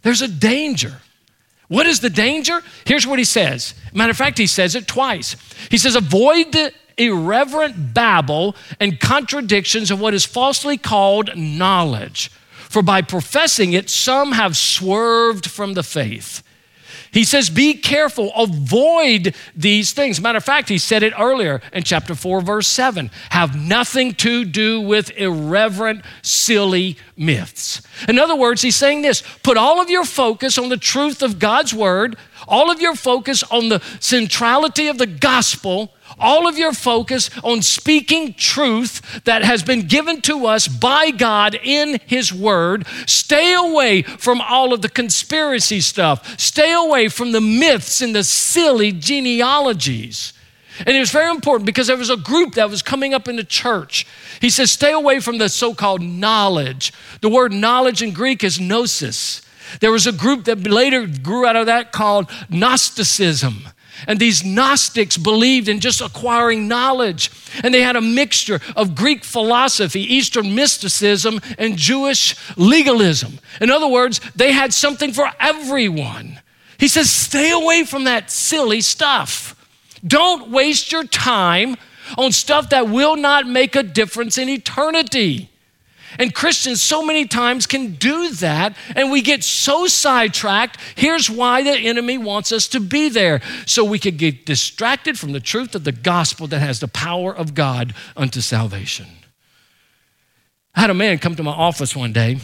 [0.00, 1.02] There's a danger.
[1.68, 2.62] What is the danger?
[2.86, 3.74] Here's what he says.
[3.92, 5.36] Matter of fact, he says it twice.
[5.70, 12.30] He says, Avoid the irreverent babble and contradictions of what is falsely called knowledge.
[12.68, 16.42] For by professing it, some have swerved from the faith.
[17.14, 20.20] He says, Be careful, avoid these things.
[20.20, 24.44] Matter of fact, he said it earlier in chapter 4, verse 7 have nothing to
[24.44, 27.82] do with irreverent, silly myths.
[28.08, 31.38] In other words, he's saying this put all of your focus on the truth of
[31.38, 32.16] God's word,
[32.48, 37.62] all of your focus on the centrality of the gospel, all of your focus on
[37.62, 42.86] speaking truth that has been given to us by God in His Word.
[43.06, 46.38] Stay away from all of the conspiracy stuff.
[46.38, 50.32] Stay away from the myths and the silly genealogies.
[50.80, 53.36] And it was very important because there was a group that was coming up in
[53.36, 54.06] the church.
[54.40, 56.92] He says, stay away from the so called knowledge.
[57.20, 59.42] The word knowledge in Greek is gnosis.
[59.80, 63.68] There was a group that later grew out of that called Gnosticism.
[64.06, 67.30] And these Gnostics believed in just acquiring knowledge.
[67.62, 73.38] And they had a mixture of Greek philosophy, Eastern mysticism, and Jewish legalism.
[73.60, 76.40] In other words, they had something for everyone.
[76.78, 79.54] He says, stay away from that silly stuff.
[80.06, 81.76] Don't waste your time
[82.18, 85.50] on stuff that will not make a difference in eternity.
[86.18, 90.78] And Christians so many times can do that, and we get so sidetracked.
[90.94, 95.32] Here's why the enemy wants us to be there so we could get distracted from
[95.32, 99.06] the truth of the gospel that has the power of God unto salvation.
[100.74, 102.38] I had a man come to my office one day.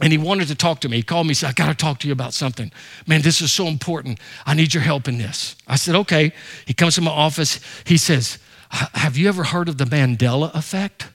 [0.00, 0.96] And he wanted to talk to me.
[0.96, 2.72] He called me, he said, I got to talk to you about something.
[3.06, 4.18] Man, this is so important.
[4.46, 5.54] I need your help in this.
[5.68, 6.32] I said, okay.
[6.66, 7.60] He comes to my office.
[7.84, 8.38] He says,
[8.70, 11.08] Have you ever heard of the Mandela effect?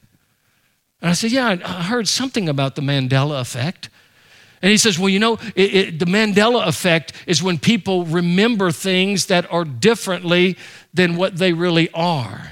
[1.02, 3.90] And I said, Yeah, I heard something about the Mandela effect.
[4.62, 8.72] And he says, Well, you know, it, it, the Mandela effect is when people remember
[8.72, 10.58] things that are differently
[10.94, 12.52] than what they really are.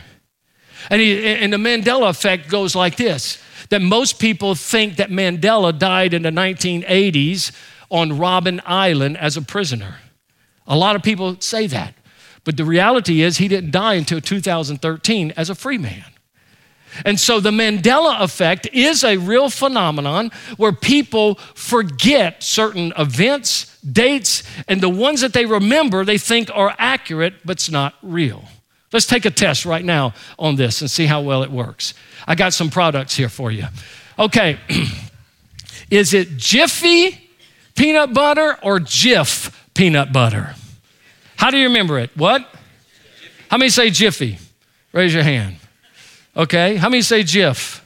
[0.89, 5.77] And, he, and the Mandela effect goes like this that most people think that Mandela
[5.77, 7.51] died in the 1980s
[7.89, 9.95] on Robben Island as a prisoner.
[10.67, 11.95] A lot of people say that.
[12.43, 16.05] But the reality is, he didn't die until 2013 as a free man.
[17.03, 24.43] And so the Mandela effect is a real phenomenon where people forget certain events, dates,
[24.67, 28.45] and the ones that they remember they think are accurate, but it's not real.
[28.93, 31.93] Let's take a test right now on this and see how well it works.
[32.27, 33.65] I got some products here for you.
[34.17, 34.57] Okay,
[35.89, 37.29] is it Jiffy
[37.75, 40.55] peanut butter or Jif peanut butter?
[41.35, 42.11] How do you remember it?
[42.15, 42.47] What?
[43.49, 44.37] How many say Jiffy?
[44.93, 45.57] Raise your hand.
[46.37, 47.81] Okay, how many say Jif?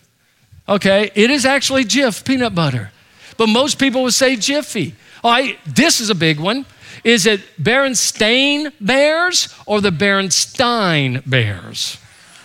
[0.67, 2.91] Okay, it is actually Jif peanut butter,
[3.37, 4.95] but most people would say Jiffy.
[5.23, 6.65] All right, this is a big one.
[7.03, 11.97] Is it Berenstain Bears or the Berenstein Bears?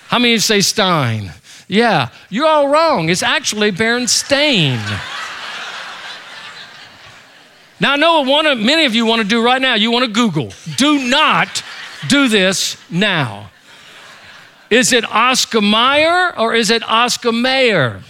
[0.09, 1.33] How many say Stein?
[1.69, 3.09] Yeah, you're all wrong.
[3.09, 4.79] It's actually Berenstain.
[7.81, 9.75] now, I know what one many of you want to do right now.
[9.75, 10.53] You want to Google.
[10.77, 11.63] Do not
[12.09, 13.51] do this now.
[14.75, 18.03] Is it Oscar Mayer or is it Oscar Mayer?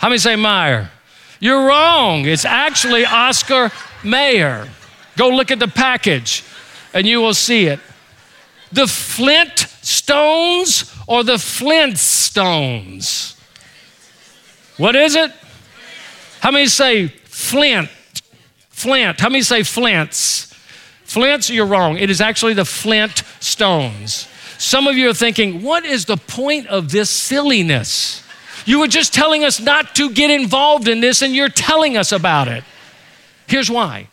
[0.00, 0.90] How many say Mayer?
[1.38, 2.24] You're wrong.
[2.24, 3.70] It's actually Oscar
[4.02, 4.68] Mayer.
[5.16, 6.42] Go look at the package
[6.92, 7.78] and you will see it.
[8.72, 13.38] The Flint stones or the Flintstones?
[14.78, 15.30] What is it?
[16.40, 17.90] How many say Flint?
[18.70, 19.20] Flint.
[19.20, 20.52] How many say Flints?
[21.04, 21.96] Flints, you're wrong.
[21.96, 24.26] It is actually the Flint stones.
[24.58, 28.22] Some of you are thinking, what is the point of this silliness?
[28.64, 32.12] You were just telling us not to get involved in this, and you're telling us
[32.12, 32.64] about it.
[33.46, 34.08] Here's why.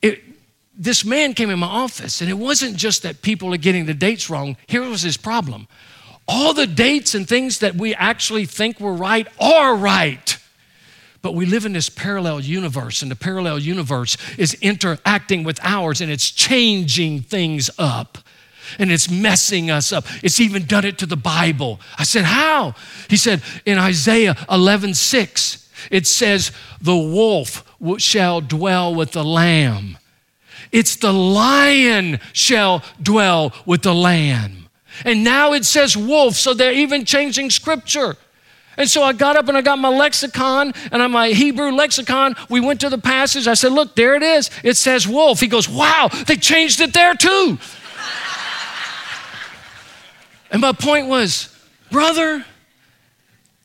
[0.00, 0.22] It,
[0.76, 3.94] this man came in my office, and it wasn't just that people are getting the
[3.94, 4.56] dates wrong.
[4.66, 5.68] Here was his problem.
[6.26, 10.38] All the dates and things that we actually think were right are right.
[11.20, 16.00] But we live in this parallel universe, and the parallel universe is interacting with ours
[16.00, 18.18] and it's changing things up
[18.78, 20.04] and it's messing us up.
[20.22, 21.80] It's even done it to the Bible.
[21.98, 22.74] I said, How?
[23.08, 27.64] He said, In Isaiah 11 6, it says, The wolf
[27.98, 29.98] shall dwell with the lamb.
[30.70, 34.68] It's the lion shall dwell with the lamb.
[35.04, 38.16] And now it says wolf, so they're even changing scripture.
[38.76, 42.34] And so I got up and I got my lexicon and my Hebrew lexicon.
[42.48, 43.46] We went to the passage.
[43.46, 44.50] I said, Look, there it is.
[44.64, 45.40] It says wolf.
[45.40, 47.58] He goes, Wow, they changed it there too.
[50.52, 51.48] And my point was,
[51.90, 52.44] brother,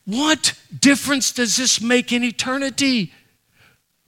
[0.06, 3.12] what difference does this make in eternity?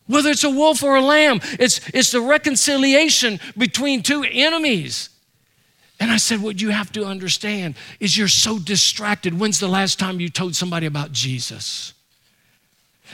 [0.06, 5.10] Whether it's a wolf or a lamb, it's, it's the reconciliation between two enemies.
[6.00, 9.38] And I said, What you have to understand is you're so distracted.
[9.38, 11.92] When's the last time you told somebody about Jesus?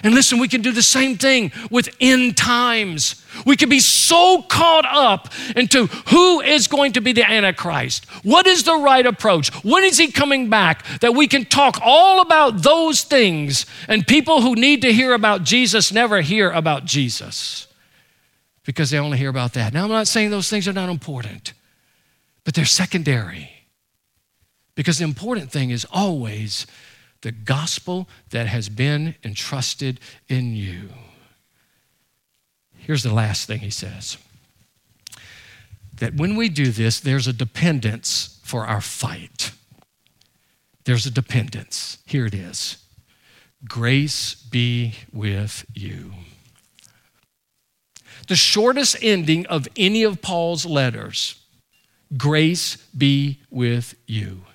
[0.03, 3.23] And listen, we can do the same thing with end times.
[3.45, 8.05] We can be so caught up into who is going to be the Antichrist.
[8.23, 9.53] What is the right approach?
[9.65, 10.85] When is he coming back?
[11.01, 15.45] That we can talk all about those things, and people who need to hear about
[15.45, 17.67] Jesus never hear about Jesus
[18.65, 19.73] because they only hear about that.
[19.73, 21.53] Now, I'm not saying those things are not important,
[22.45, 23.51] but they're secondary
[24.75, 26.67] because the important thing is always
[27.23, 30.91] the gospel that has been entrusted in you.
[32.77, 34.17] Here's the last thing he says
[35.95, 39.53] that when we do this, there's a dependence for our fight.
[40.85, 41.99] There's a dependence.
[42.07, 42.79] Here it is
[43.69, 46.13] Grace be with you.
[48.29, 51.41] The shortest ending of any of Paul's letters
[52.17, 54.46] grace be with you.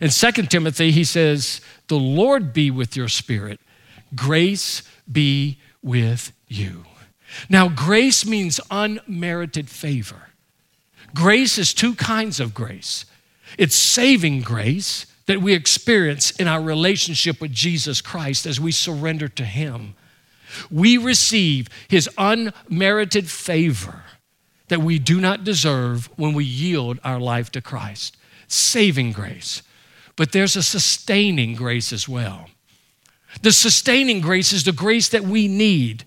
[0.00, 3.60] In 2 Timothy, he says, The Lord be with your spirit.
[4.14, 6.84] Grace be with you.
[7.48, 10.28] Now, grace means unmerited favor.
[11.14, 13.04] Grace is two kinds of grace.
[13.58, 19.28] It's saving grace that we experience in our relationship with Jesus Christ as we surrender
[19.28, 19.94] to Him.
[20.70, 24.02] We receive His unmerited favor
[24.68, 28.16] that we do not deserve when we yield our life to Christ.
[28.48, 29.62] Saving grace.
[30.16, 32.46] But there's a sustaining grace as well.
[33.42, 36.04] The sustaining grace is the grace that we need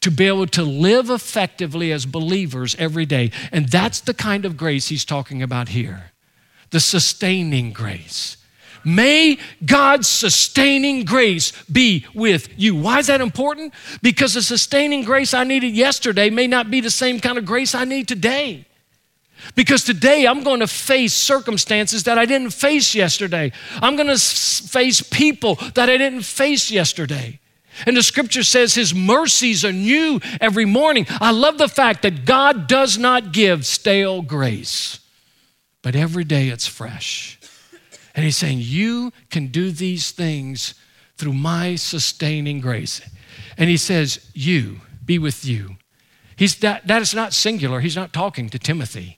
[0.00, 3.30] to be able to live effectively as believers every day.
[3.50, 6.12] And that's the kind of grace he's talking about here
[6.70, 8.36] the sustaining grace.
[8.84, 12.74] May God's sustaining grace be with you.
[12.76, 13.72] Why is that important?
[14.02, 17.74] Because the sustaining grace I needed yesterday may not be the same kind of grace
[17.74, 18.67] I need today.
[19.54, 23.52] Because today I'm going to face circumstances that I didn't face yesterday.
[23.82, 27.40] I'm going to face people that I didn't face yesterday.
[27.86, 31.06] And the scripture says his mercies are new every morning.
[31.20, 34.98] I love the fact that God does not give stale grace,
[35.82, 37.38] but every day it's fresh.
[38.14, 40.74] And he's saying, You can do these things
[41.16, 43.00] through my sustaining grace.
[43.56, 45.76] And he says, You, be with you.
[46.34, 47.80] He's, that, that is not singular.
[47.80, 49.17] He's not talking to Timothy.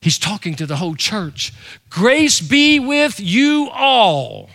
[0.00, 1.52] He's talking to the whole church.
[1.90, 4.50] Grace be with you all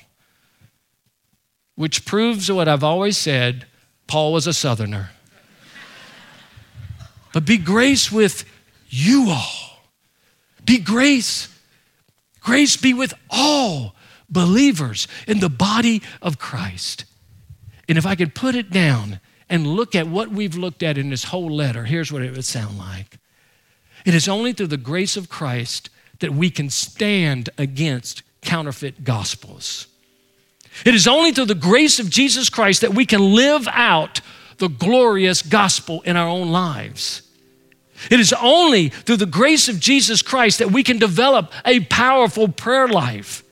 [1.82, 3.66] which proves what I've always said
[4.06, 5.10] Paul was a southerner.
[7.34, 8.46] but be grace with
[8.88, 9.80] you all.
[10.64, 11.48] Be grace.
[12.40, 13.96] Grace be with all
[14.30, 17.06] believers in the body of Christ.
[17.90, 19.20] And if I could put it down
[19.50, 22.46] and look at what we've looked at in this whole letter, here's what it would
[22.46, 23.18] sound like.
[24.06, 25.90] It is only through the grace of Christ
[26.20, 29.88] that we can stand against counterfeit gospels.
[30.86, 34.22] It is only through the grace of Jesus Christ that we can live out
[34.58, 37.24] the glorious gospel in our own lives.
[38.10, 42.48] It is only through the grace of Jesus Christ that we can develop a powerful
[42.48, 43.44] prayer life.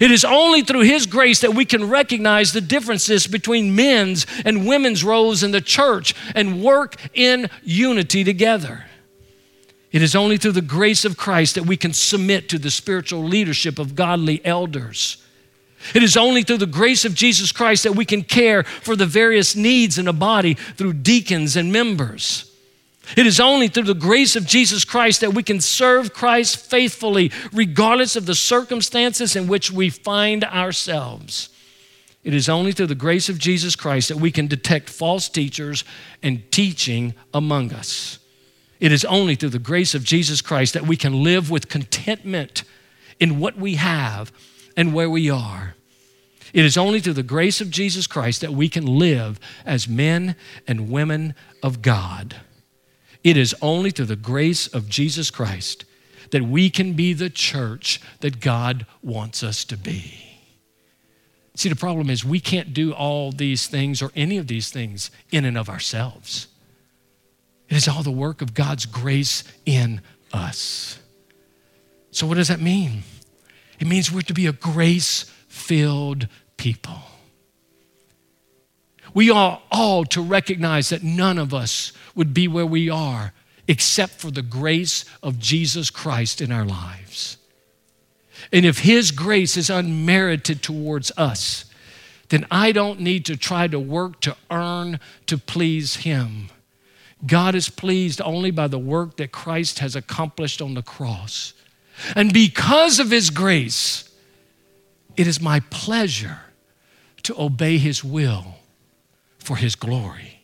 [0.00, 4.66] It is only through His grace that we can recognize the differences between men's and
[4.66, 8.84] women's roles in the church and work in unity together.
[9.90, 13.24] It is only through the grace of Christ that we can submit to the spiritual
[13.24, 15.16] leadership of godly elders.
[15.94, 19.06] It is only through the grace of Jesus Christ that we can care for the
[19.06, 22.44] various needs in a body through deacons and members.
[23.16, 27.30] It is only through the grace of Jesus Christ that we can serve Christ faithfully,
[27.52, 31.48] regardless of the circumstances in which we find ourselves.
[32.22, 35.84] It is only through the grace of Jesus Christ that we can detect false teachers
[36.22, 38.18] and teaching among us.
[38.80, 42.64] It is only through the grace of Jesus Christ that we can live with contentment
[43.18, 44.32] in what we have
[44.76, 45.74] and where we are.
[46.52, 50.36] It is only through the grace of Jesus Christ that we can live as men
[50.66, 52.36] and women of God.
[53.24, 55.84] It is only through the grace of Jesus Christ
[56.30, 60.14] that we can be the church that God wants us to be.
[61.54, 65.10] See, the problem is we can't do all these things or any of these things
[65.32, 66.46] in and of ourselves.
[67.68, 70.00] It is all the work of God's grace in
[70.32, 70.98] us.
[72.10, 73.02] So, what does that mean?
[73.78, 77.00] It means we're to be a grace filled people.
[79.14, 83.32] We are all to recognize that none of us would be where we are
[83.66, 87.36] except for the grace of Jesus Christ in our lives.
[88.52, 91.66] And if His grace is unmerited towards us,
[92.30, 96.50] then I don't need to try to work to earn to please Him.
[97.26, 101.52] God is pleased only by the work that Christ has accomplished on the cross.
[102.14, 104.08] And because of His grace,
[105.16, 106.40] it is my pleasure
[107.24, 108.54] to obey His will
[109.38, 110.42] for His glory.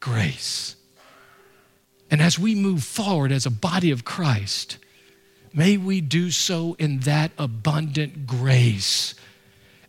[0.00, 0.74] Grace.
[2.10, 4.78] And as we move forward as a body of Christ,
[5.54, 9.14] may we do so in that abundant grace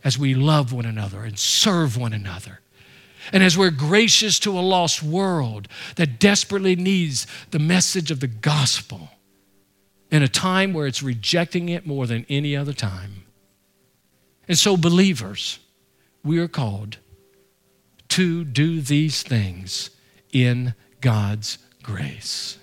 [0.04, 2.60] as we love one another and serve one another.
[3.32, 8.26] And as we're gracious to a lost world that desperately needs the message of the
[8.26, 9.10] gospel
[10.10, 13.24] in a time where it's rejecting it more than any other time.
[14.46, 15.58] And so, believers,
[16.22, 16.98] we are called
[18.10, 19.90] to do these things
[20.32, 22.58] in God's grace.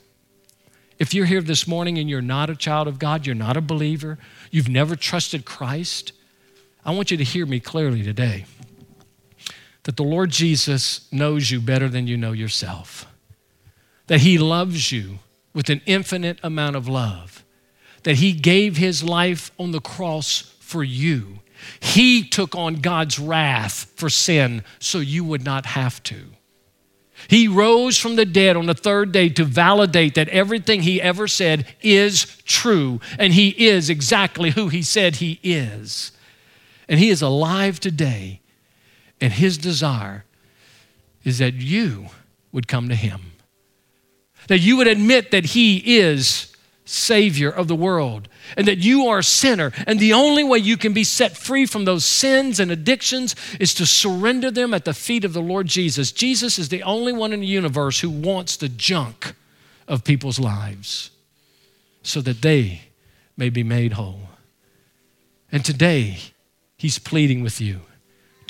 [0.99, 3.62] If you're here this morning and you're not a child of God, you're not a
[3.62, 4.20] believer,
[4.51, 6.14] you've never trusted Christ,
[6.86, 8.45] I want you to hear me clearly today
[9.84, 13.07] that the Lord Jesus knows you better than you know yourself,
[14.07, 15.19] that He loves you
[15.53, 17.43] with an infinite amount of love,
[18.03, 21.39] that He gave His life on the cross for you.
[21.79, 26.25] He took on God's wrath for sin so you would not have to.
[27.27, 31.27] He rose from the dead on the third day to validate that everything he ever
[31.27, 36.11] said is true, and he is exactly who he said he is.
[36.89, 38.40] And he is alive today,
[39.22, 40.26] and his desire
[41.24, 42.07] is that you
[42.51, 43.34] would come to him,
[44.47, 46.51] that you would admit that he is
[46.84, 49.72] Savior of the world, and that you are a sinner.
[49.88, 53.74] And the only way you can be set free from those sins and addictions is
[53.76, 56.11] to surrender them at the feet of the Lord Jesus.
[56.11, 59.36] Jesus is the only one in the universe who wants the junk
[59.88, 61.11] of people's lives
[62.03, 62.82] so that they
[63.38, 64.22] may be made whole.
[65.51, 66.17] And today,
[66.76, 67.82] He's pleading with you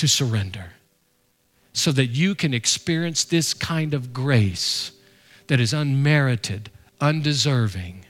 [0.01, 0.73] to surrender
[1.73, 4.93] so that you can experience this kind of grace
[5.45, 8.03] that is unmerited, undeserving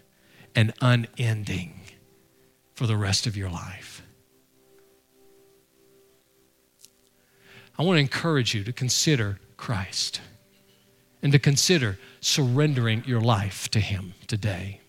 [0.55, 1.81] and unending
[2.75, 4.03] for the rest of your life.
[7.77, 10.21] I want to encourage you to consider Christ
[11.21, 14.79] and to consider surrendering your life to Him today.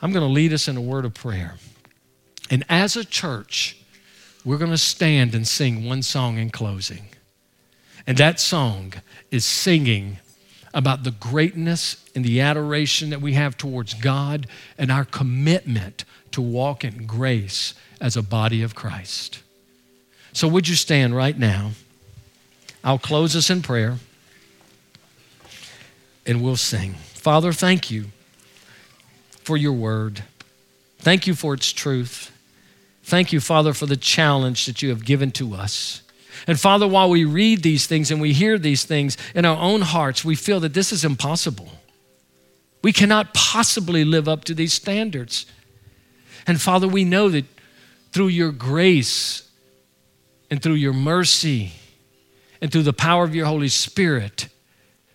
[0.00, 1.56] I'm going to lead us in a word of prayer.
[2.50, 3.81] And as a church,
[4.44, 7.06] we're going to stand and sing one song in closing.
[8.06, 8.94] And that song
[9.30, 10.18] is singing
[10.74, 16.40] about the greatness and the adoration that we have towards God and our commitment to
[16.40, 19.42] walk in grace as a body of Christ.
[20.32, 21.72] So, would you stand right now?
[22.82, 23.98] I'll close us in prayer
[26.26, 26.94] and we'll sing.
[26.94, 28.06] Father, thank you
[29.44, 30.24] for your word.
[30.98, 32.31] Thank you for its truth.
[33.02, 36.02] Thank you, Father, for the challenge that you have given to us.
[36.46, 39.82] And Father, while we read these things and we hear these things in our own
[39.82, 41.68] hearts, we feel that this is impossible.
[42.82, 45.46] We cannot possibly live up to these standards.
[46.46, 47.44] And Father, we know that
[48.12, 49.48] through your grace
[50.50, 51.72] and through your mercy
[52.60, 54.48] and through the power of your Holy Spirit,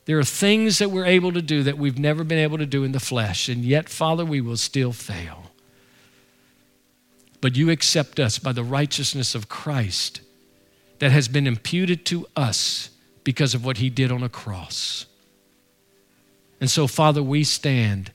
[0.05, 2.85] there are things that we're able to do that we've never been able to do
[2.85, 3.49] in the flesh.
[3.49, 5.46] And yet, Father, we will still fail.
[7.41, 10.21] But you accept us by the righteousness of Christ
[10.99, 12.89] that has been imputed to us
[13.23, 15.05] because of what he did on a cross.
[16.59, 18.11] And so, Father, we stand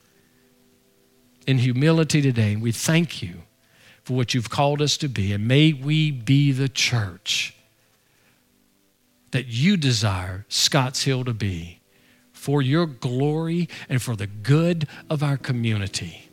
[1.47, 3.43] in humility today and we thank you
[4.03, 5.31] for what you've called us to be.
[5.31, 7.55] And may we be the church
[9.31, 11.79] that you desire Scotts Hill to be
[12.31, 16.29] for your glory and for the good of our community.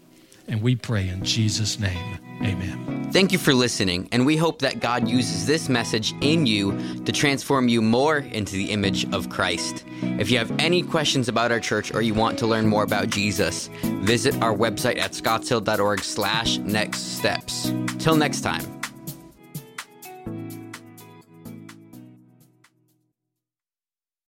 [0.51, 3.09] And we pray in Jesus' name, amen.
[3.13, 7.13] Thank you for listening, and we hope that God uses this message in you to
[7.13, 9.85] transform you more into the image of Christ.
[10.03, 13.11] If you have any questions about our church or you want to learn more about
[13.11, 13.69] Jesus,
[14.03, 17.73] visit our website at scottshill.org slash next steps.
[17.99, 18.80] Till next time.